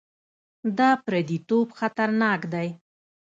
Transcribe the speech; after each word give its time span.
دا 0.77 0.89
پرديتوب 1.05 1.67
خطرناک 1.79 2.41
دی. 2.53 2.67